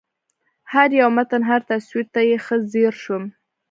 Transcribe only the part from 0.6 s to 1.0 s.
هر